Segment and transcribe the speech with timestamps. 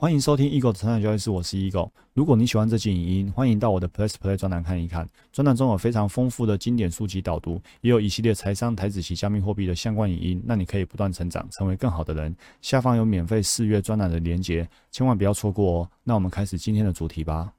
[0.00, 1.90] 欢迎收听 Eagle 的成长交易室，我是 Eagle。
[2.14, 5.08] 如果你喜欢这期影音，欢迎到我的 Plus Play 专栏看一看。
[5.32, 12.32] 专栏中有非常丰富的经典书籍导读，也有一系列财商、台子及加密货币的相关影音，让你可以不断成长，成为更好的人。
[12.62, 15.90] 下方有免费试阅专栏的连结，千万不要错过哦。
[16.04, 17.52] 那我们开始今天的主题吧。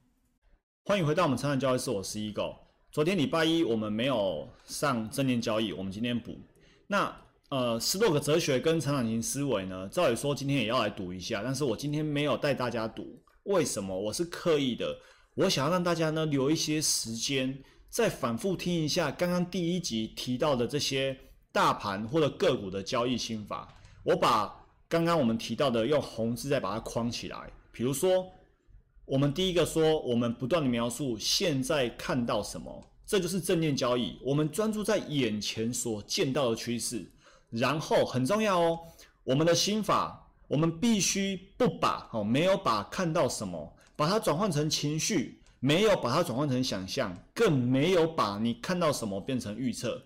[0.85, 2.55] 欢迎回到我们成长交易室，我是 Eagle。
[2.89, 6.39] 昨天礼拜一我们没有上正念交易，我们今天补。
[6.87, 7.13] 那
[7.49, 13.99] 呃，斯洛克哲学跟成长型思维呢，照理说今天也要来读一下，但是我今天没有带大家读，为什么？
[13.99, 14.95] 我是刻意的，
[15.33, 17.59] 我想要让大家呢留一些时间，
[17.89, 21.17] 再反复听一下刚刚第一集提到的这些
[21.51, 23.67] 大盘或者个股的交易心法。
[24.03, 24.55] 我把
[24.87, 28.31] 刚刚我们提到的用红字再把它框起来，比如说，
[29.05, 37.03] 我们第一个说，我们不断的描述现在看到什么，这就是正念交易，我们专注在眼前所见到的趋势。
[37.49, 38.79] 然后很重要哦，
[39.23, 50.01] 我们的心法，我们必须不把哦，没有把看到什么，把它转换成情绪，没有把它转换成想象，更没有把你看到什么变成预测。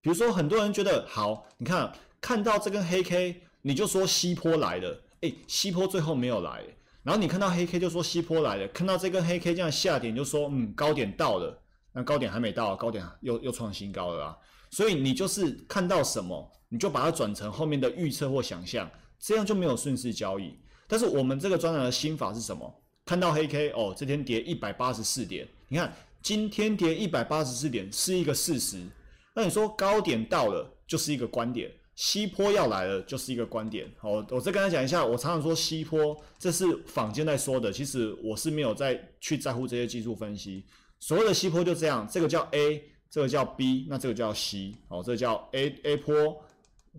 [0.00, 6.64] 比如说，很多人觉得好，你看看到这根黑 K，你就说西坡来了，诶，西坡最后没有来。
[7.02, 11.58] 然后你看到黑 K 就说西坡来了，看到这根黑 K 这样下点就说嗯高点到了，
[11.92, 14.36] 那高点还没到，高点又又创新高了啊。
[14.70, 16.50] 所以你就是看到什么。
[16.72, 20.56] 你就把它转成后面的预测或想象，这样就没有顺势交易。
[20.86, 22.72] 但是我们这个专栏的心法是什么？
[23.04, 28.86] 看到黑 K 哦，这天跌一百八十四点，你看今天跌一百八十四点是一个事实。
[29.34, 33.92] 那你说高点到了就是一个观点，西坡要来了就是一个观点。
[33.98, 40.64] 好，我再跟他讲一下，我常常说西坡，这是坊间在说的，其实我是没有在去在乎这些技术分析。
[41.00, 42.80] 所谓的西坡就这样，这个叫 A，
[43.10, 46.40] 这个叫 B，那这个叫 C，哦，这个叫 A A 坡。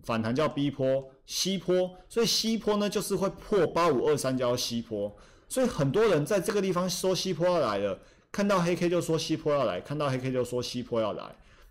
[0.04, 5.14] 反弹叫 B 坡、，C 坡，所以 C 坡呢就是会破八五二三叫 C 坡，
[5.50, 8.00] 所以很多人在这个地方说 C 坡要来了，
[8.32, 11.26] 看到黑 K 就说 C 坡要来，看到黑 K 就说 C 坡要来。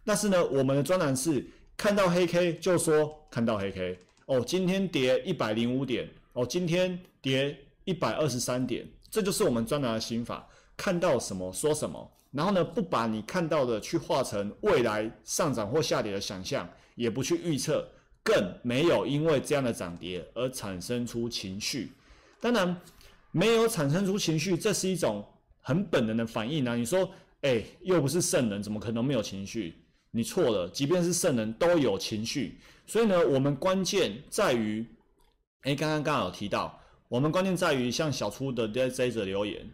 [0.04, 1.42] 但是呢，我们的专栏是
[1.78, 10.46] 看到黑 K 就说看到黑 K 哦，今天跌一百零五点哦，今天跌一百二十三点，这就是我们专栏的心法，
[10.82, 17.86] 看到什么说什么，然后呢不把你看到的去化成未来上涨或下跌的想象，也不去预测。
[18.22, 21.92] 更没有因为这样的涨跌而产生出情绪，
[22.40, 22.74] 当然
[23.30, 25.22] 没有产生出情绪，这是一种
[25.60, 26.74] 很本能的反应呢。
[26.74, 27.10] 你说，
[27.42, 29.74] 哎，又不是圣人，怎么可能没有情绪？
[30.10, 32.58] 你错了，即便是圣人都有情绪。
[32.86, 34.86] 所以呢，我们关键在于，
[35.62, 39.68] 哎，刚刚刚好有提到，我们关键在于像小初的这这则留言，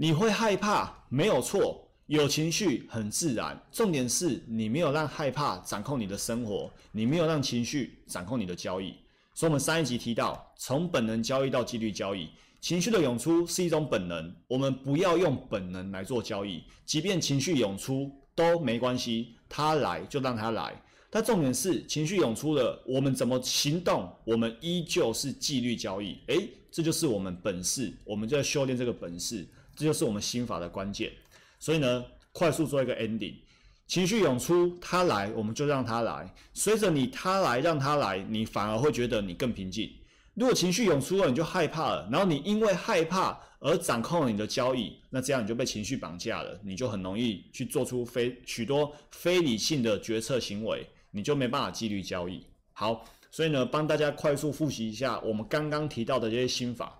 [0.00, 1.84] 你会害怕，没有错。
[2.06, 8.94] 有情绪很自然，重点是你没有让害怕掌控你的生活，你没有让情绪掌控你的交易。
[9.34, 12.28] 所以，我们上一集提到，从本能交易到纪律交易，
[12.60, 20.80] 情绪的涌出是一种本能，我们不要用本能来做交易，即便情绪涌出都没关系，它来就让它来。
[21.10, 24.08] 但重点是情绪涌出了，我们怎么行动？
[24.24, 26.20] 我们依旧是纪律交易。
[26.28, 29.46] 诶，这就是我们本事，我们就要修炼这个本事，
[29.78, 31.12] 这就是我们心法的关键。
[31.60, 33.34] 所以呢，快速做一个 ending，
[33.86, 36.34] 情绪涌出，它来，我们就让它来。
[36.52, 39.88] 随着你它来，让它来，你反而会觉得你更平静。
[40.34, 52.44] 如果情绪涌出了，你就害怕了，然后你因为害怕而掌控了你的交易，那这样你就被情绪绑架了，你就很容易去做出非许多非理性的决策行为，你就没办法纪律交易。
[52.72, 56.97] 好，所以呢，帮大家快速复习一下我们刚刚提到的这些心法。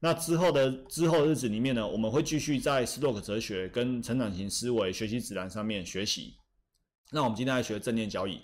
[0.00, 6.34] 那之后的之后日子里面呢，我们会继续在斯洛克哲学跟成长型思维学习指南上面学习。
[7.10, 8.40] 那我们今天来学正念交易。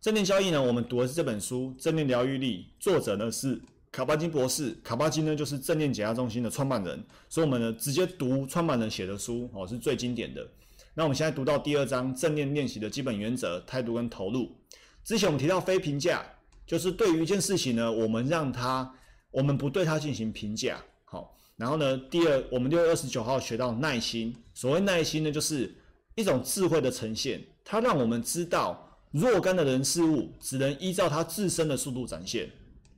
[0.00, 3.60] 正念交易呢，我们读的是这本书《正念疗愈力》，作者呢是
[3.90, 4.70] 卡巴金博士。
[4.84, 10.46] 卡巴金呢就是正念解压中心的创办人，所以我们呢直接读创办人写的书哦，是最经典的。
[10.94, 14.56] 那我们现在读到第二章正念练习的基本原则、态度跟投入。
[15.02, 16.24] 之前我们提到非评价，
[16.64, 18.94] 就是对于一件事情呢，我们让它。
[19.34, 24.32] 我们不对它进行评价，好，然后呢，第二，我们六月二十九号学到耐心。
[24.54, 25.74] 所谓耐心呢，就是
[26.14, 32.48] 一种智慧的呈现，它让我们知道若干的人事物只能依照它自身的速度展现。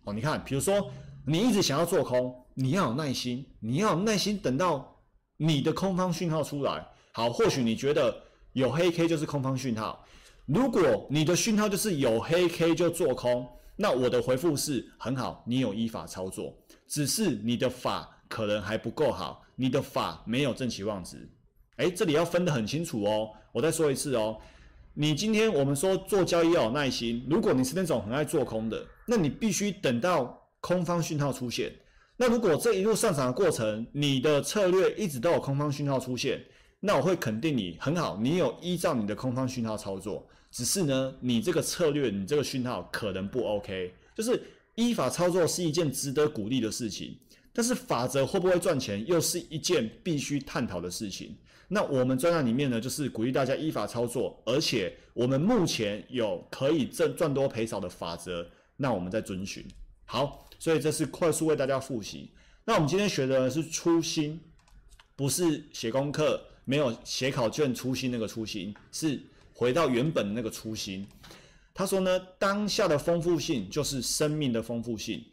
[0.04, 0.90] 哦，你看，比如说
[1.26, 4.94] 你一直想要做空，你要有耐心，你要有耐心等到
[5.38, 6.86] 你的空方讯号出来。
[7.12, 8.14] 好，或许你觉得
[8.52, 10.04] 有黑 K 就是空方讯号，
[10.44, 13.48] 如果你的讯号就是有黑 K 就做空。
[13.76, 16.56] 那我的回复是很好，你有依法操作，
[16.88, 21.28] 只是你的法可能还不够好，你的法没有正期望值。
[21.76, 23.30] 哎，这里要分得很清楚哦。
[23.52, 24.38] 我再说一次哦，
[24.94, 31.70] 你今天我们说做交易要有耐心，如果你是那种很爱做空的，那你必须等到空方讯号出现，
[32.16, 36.42] 那如果这一路上涨的过程，你的策略一直都有空方讯号出现，
[36.80, 44.40] 那我会肯定你很好，你有依照你的空方讯号操作，只是呢，你这个策略，你这个讯号可能不 OK，就是
[44.74, 47.18] 依法操作是一件值得鼓励的事情，
[47.52, 51.36] 但是法则会不会赚钱，又是一件必须探讨的事情。
[51.68, 59.66] 那我们专栏里面呢，就是鼓励大家依法操作，而且我们目前有可以挣赚多赔少的法则，那我们在遵循。
[60.04, 62.30] 好，所以这是快速为大家复习。
[62.64, 64.40] 那我们今天学的是初心，
[65.16, 69.18] 不是写功课，没有写考卷初心那个初心，是
[69.54, 71.08] 回到原本那个初心。
[71.72, 75.24] 他说呢，当下的丰富性就是生命的丰富性，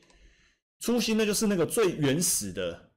[0.80, 2.92] 初心呢就是那个最原始的。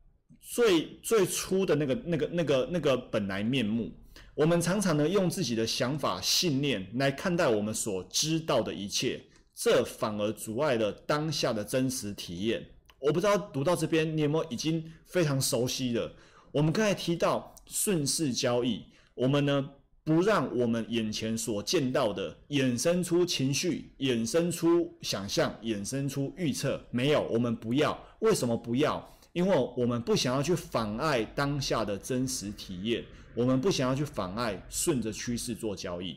[0.48, 3.90] 最最初的那个、那个、那个、那个本来面目，
[4.32, 9.20] 我们常常呢用自己的想法、信念来看待我们所知道的一切，
[9.56, 12.64] 这反而阻碍了当下的真实体验。
[13.00, 16.14] 我不知道读到这边，你有没有已经非常熟悉了？
[16.52, 18.84] 我们刚才提到顺势交易，
[19.14, 19.70] 我们呢
[20.04, 27.98] 不让我们眼前所见到的衍生出情绪、衍生出想象、衍生出预测，没有，我们不要。
[28.20, 29.06] 为什么不要？
[29.32, 33.04] 因为我们不想要去妨碍当下的真实体验，
[33.34, 36.16] 我们不想要去妨碍顺着趋势做交易，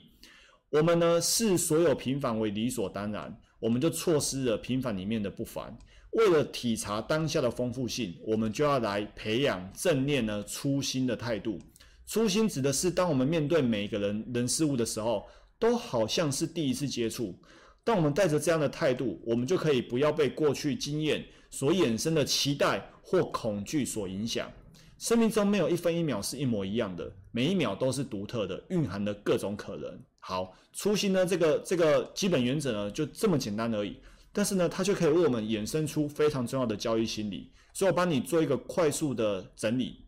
[0.70, 5.78] 我们呢视所有平凡为理所当然，我们就错失了平凡里面的不凡。
[6.12, 11.60] 为了体察当下的丰富性，我们就要来培养正念呢初心的态度。
[12.08, 15.28] 初心指的是，当我们面对每一个人人事物的时候，
[15.60, 17.36] 都好像是第一次接触。
[17.84, 24.52] 当我们带着这样的态度，我们就可以不要被过去经验所衍生的期待或恐惧所影响。
[24.98, 29.98] 生命中没有一分一秒是一模一样的，每一秒都是独特的，蕴含了各种可能。
[30.20, 33.98] 好，初心呢，这个这个基本原则呢，就这么简单而已。
[34.32, 37.52] 但是呢，它却可以为我们衍生出非常重要的交易心理。
[37.74, 40.06] 所以我帮你做一个快速的整理。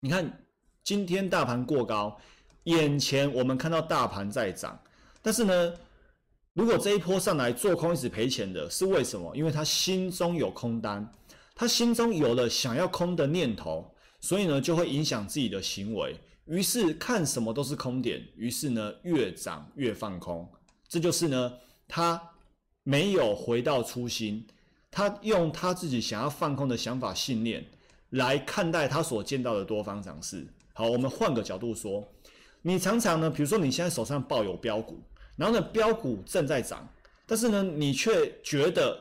[0.00, 0.44] 你看，
[0.82, 2.18] 今天大盘过高，
[2.64, 4.80] 眼前我们看到大盘在涨，
[5.22, 5.74] 但是呢？
[6.52, 9.34] 如果这一波上来做空一直赔钱的，是为什么？
[9.36, 11.08] 因为他心中有空单，
[11.54, 20.46] 他心中有了想要空的念头，所以呢就会影响自己的行为，于是看什么都是空点，于是呢越涨越放空，
[20.88, 21.52] 这就是呢
[21.86, 22.20] 他
[22.90, 24.44] 没有回到初心，
[24.90, 27.64] 他用他自己想要放空的想法信念
[28.08, 30.44] 来看待他所见到的多方涨势。
[30.72, 32.04] 好，我们换个角度说，
[32.62, 35.00] 你常常呢，比如说你现在手上抱有标股。
[35.36, 36.86] 然后呢，标股正在涨，
[37.26, 38.98] 但是呢，你却觉得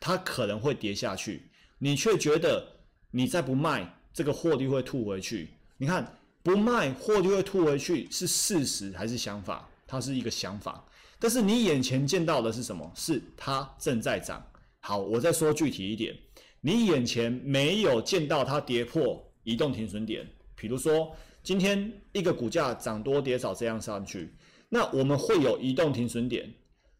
[0.00, 1.48] 它可能会跌下去，
[1.78, 2.66] 你却觉得
[3.12, 5.50] 你再不卖，这个获利会吐回去。
[5.76, 6.12] 你看，
[6.42, 9.70] 不卖获利会吐回去是事实还是想法？
[9.86, 10.84] 它是一个想法。
[11.20, 12.90] 但是你眼前见到的是什么？
[12.94, 14.44] 是它正在涨。
[14.80, 16.16] 好，我再说具体一点，
[16.60, 24.32] 你眼前没有见到它跌破移动停损点，比如说今天一个股价涨多跌少这样上去。
[24.68, 26.52] 那我们会有移动停损点。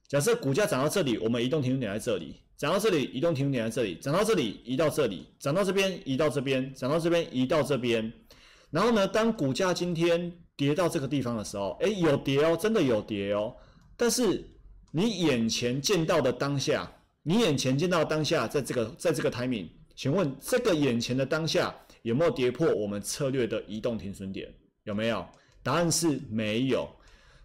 [0.09, 8.13] 假设股价涨到这里，我们移动停损点在这里；涨到这里，移动停损点在这里；涨到这里，移到这里；涨到这边，移到这边；涨到这边，移到这边。
[8.71, 13.55] 然后呢，当股价今天跌到这个地方的时候，诶，有跌哦，真的有跌哦。
[13.99, 14.49] 但是
[14.93, 16.91] 你眼前见到的当下，
[17.23, 24.49] 你眼前见到当下，在这个在这个 timing，请问这个眼前的当下有没有跌破我们策略的移动停损点？
[24.85, 25.27] 有没有？
[25.63, 26.89] 答案是没有。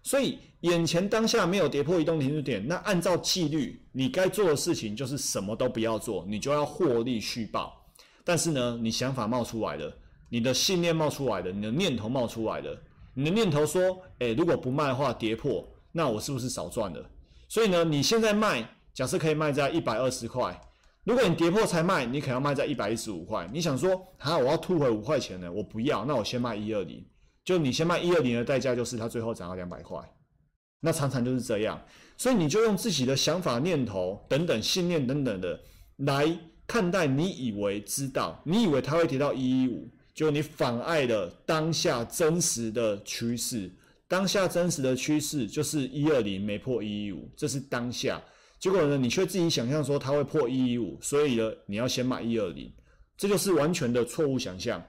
[0.03, 7.83] 所以眼前当下没有跌破移动停损点，那按照纪律，你该做的事情就是什么都不要做，你就要获利续报。
[8.23, 9.93] 但是呢，你想法冒出来了，
[10.29, 12.81] 你的信念冒出来了，你的念头冒出来了，
[13.13, 17.09] 你的念头说：诶，如果不卖的话，跌破，那我是不是少赚了？
[17.47, 20.59] 所以呢，你现在卖，假设可以卖在一百二十块，
[21.03, 23.47] 如果你跌破才卖，你可能要卖在一百一十五块。
[23.53, 25.51] 你想说，啊，我要吐回五块钱呢？
[25.51, 27.05] 我不要，那我先卖一二零。
[27.45, 29.99] 就你先卖一二零的代价，就是它最后涨到两百块，
[30.79, 31.79] 那常常就是这样。
[32.17, 35.59] 所以你就用自己的想法、念头等等、信念等等的
[35.97, 36.25] 来
[36.65, 43.69] 看待你以为知道，你以为它会跌到一一五，就你妨碍了当下真实的趋势。
[44.13, 48.21] 当下真实的趋势就是一二零没破一一五，这是当下。
[48.59, 52.71] 结果呢，你却自己想象说它会破一一五，所以呢，你要先买一二零，
[53.17, 54.79] 这就是完全的错误想象。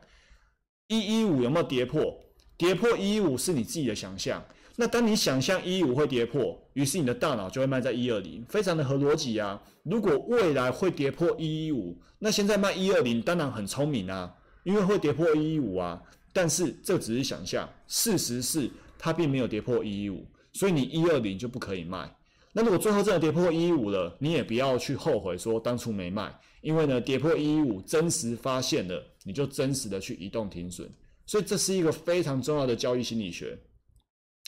[0.89, 2.15] 一一五有没有跌破？
[2.59, 4.45] 跌破一一五是你自己的想象，
[4.77, 9.59] 那当你想象一一五会跌破，于是你的大脑就会卖在一二零，非常的合逻辑啊。
[9.85, 14.31] 如果未来会跌破一一五，那现在卖一二零当然很聪明啊，
[14.65, 15.99] 因为会跌破一一五啊。
[16.35, 22.15] 但是这只是想象，事实是它并没有跌破一一五，所以你一二零就不可以卖。
[22.53, 30.89] 那如果最后真的跌破一一五了，你也不要去后悔说当初没卖，因为呢，跌破一一五，真实发现了，你就真实的去移动停损，
[31.27, 33.59] 所以这是一个非常重要的交易心理学。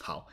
[0.05, 0.29] 好，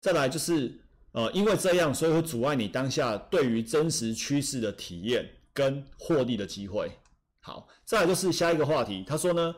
[0.00, 0.80] 再来就是
[1.12, 6.90] 呃，因为这样，所以会阻碍你当下对于真实趋势的体验跟获利的机会。
[7.40, 9.54] 好，再来就是下一个话题，他说呢。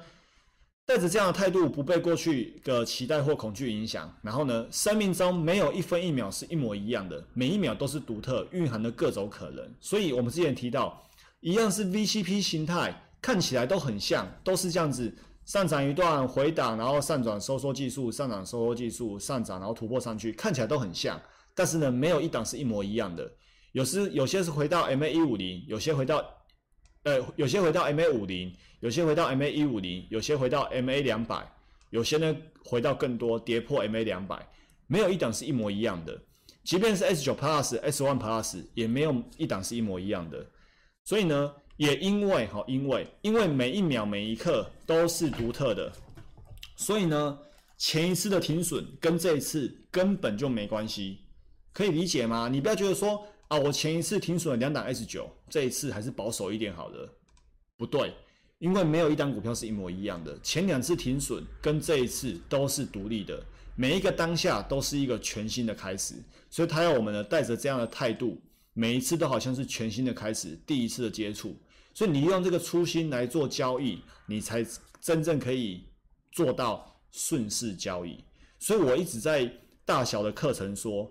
[0.86, 4.08] 带着这样的态度，不被过去的期待或恐惧影响。
[4.22, 9.68] 然后呢，生命中没有一分一秒是一模一样的，每一秒都是独特，蕴含的各种可能。
[9.80, 11.02] 所以，我们之前提到，
[11.40, 15.12] 一样是 VCP 形态，看起来都很像，都是这样子
[15.44, 21.20] 上涨一段回档，然后上转收缩技术，上涨收缩技术上涨，然后突破上去，看起来都很像。
[21.52, 23.28] 但是呢，没有一档是一模一样的。
[23.72, 26.24] 有时有些是回到 MA 一五零，有些回到。
[27.06, 31.48] 呃，有些回到 MA 五零，有些回到 MA 一五零，有些回到 MA 两百，
[31.90, 34.44] 有些呢回到更多跌破 MA 两百，
[34.88, 36.20] 没有一档是一模一样的。
[36.64, 40.44] 即便是 S 九 Plus、S One Plus，也没有一档是一模一样的。
[41.04, 45.92] 所以呢，也因为哈，因为因为每一秒每一刻都是独特的，
[46.74, 47.38] 所以呢，
[47.78, 51.20] 前一次的停损跟这一次根本就没关系，
[51.72, 52.48] 可以理解吗？
[52.50, 53.24] 你不要觉得说。
[53.48, 57.08] 啊，我前一次停损两档 S 九，这一次还是保守一点好的。
[57.76, 58.12] 不对，
[58.58, 60.36] 因为没有一档股票是一模一样的。
[60.40, 63.40] 前两次停损跟这一次都是独立的，
[63.76, 66.16] 每一个当下都是一个全新的开始。
[66.50, 68.36] 所以他要我们呢带着这样的态度，
[68.72, 71.54] 每一次都好像是全新的开始，第一次的接触。
[71.94, 74.66] 所以你用这个初心来做交易，你才
[75.00, 75.84] 真正可以
[76.32, 78.24] 做到顺势交易。
[78.58, 79.48] 所以我一直在
[79.84, 81.08] 大小的课程说。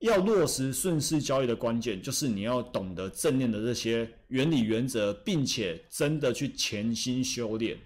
[0.00, 7.76] 要落实顺势交易的关键，就是你要懂得正念的这些原理原则，并且真的去潜心修炼。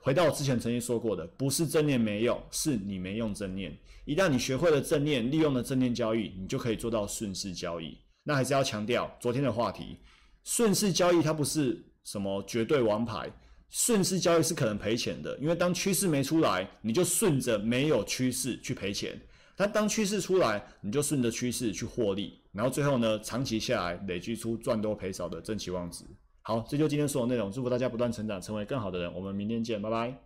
[0.00, 3.76] 回到我之前曾经说过的，不是正念没用，是你没用正念。
[4.04, 7.96] 一旦你学会了正念，利用了正念交易，你就可以做到顺势交易。
[8.24, 9.96] 那还是要强调昨天的话题，
[10.44, 13.30] 顺势交易它不是什么绝对王牌，
[13.70, 19.20] 顺势交易是可能赔钱的，因为当趋势没出来，你就顺着没有趋势去赔钱。
[19.58, 26.04] 但当趋势出来，你就顺着趋势去获利，然后最后呢，长期下来累积出赚多赔少的正期望值。
[26.42, 27.50] 好，这就今天所有内容。
[27.50, 29.12] 祝福大家不断成长，成为更好的人。
[29.12, 30.16] 我们明天见，拜拜。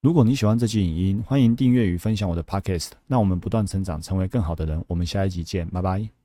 [0.00, 2.92] 如果你喜欢这期影音，欢迎订阅与分享我的 podcast。
[3.06, 4.82] 那我们不断成长，成为更好的人。
[4.88, 6.23] 我们下一集见，拜拜。